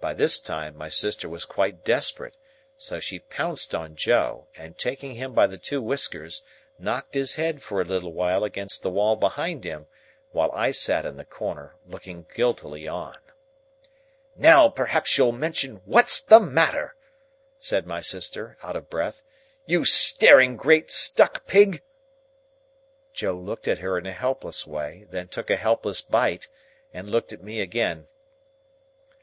By 0.00 0.14
this 0.14 0.40
time, 0.40 0.74
my 0.78 0.88
sister 0.88 1.28
was 1.28 1.44
quite 1.44 1.84
desperate, 1.84 2.38
so 2.74 3.00
she 3.00 3.18
pounced 3.18 3.74
on 3.74 3.96
Joe, 3.96 4.46
and, 4.56 4.78
taking 4.78 5.12
him 5.12 5.34
by 5.34 5.46
the 5.46 5.58
two 5.58 5.82
whiskers, 5.82 6.42
knocked 6.78 7.12
his 7.12 7.34
head 7.34 7.62
for 7.62 7.78
a 7.78 7.84
little 7.84 8.14
while 8.14 8.44
against 8.44 8.80
the 8.82 8.88
wall 8.88 9.14
behind 9.14 9.64
him, 9.64 9.88
while 10.30 10.50
I 10.52 10.70
sat 10.70 11.04
in 11.04 11.16
the 11.16 11.26
corner, 11.26 11.74
looking 11.86 12.24
guiltily 12.34 12.88
on. 12.88 13.18
"Now, 14.36 14.68
perhaps 14.70 15.18
you'll 15.18 15.32
mention 15.32 15.82
what's 15.84 16.22
the 16.22 16.40
matter," 16.40 16.96
said 17.58 17.86
my 17.86 18.00
sister, 18.00 18.56
out 18.62 18.74
of 18.74 18.88
breath, 18.88 19.20
"you 19.66 19.84
staring 19.84 20.56
great 20.56 20.90
stuck 20.90 21.46
pig." 21.46 21.82
Joe 23.12 23.34
looked 23.36 23.68
at 23.68 23.80
her 23.80 23.98
in 23.98 24.06
a 24.06 24.12
helpless 24.12 24.66
way, 24.66 25.04
then 25.10 25.28
took 25.28 25.50
a 25.50 25.56
helpless 25.56 26.00
bite, 26.00 26.48
and 26.94 27.10
looked 27.10 27.34
at 27.34 27.42
me 27.42 27.60
again. 27.60 28.08